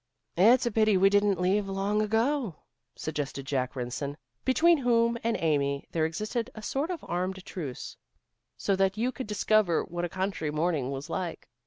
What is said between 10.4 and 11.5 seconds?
morning was like."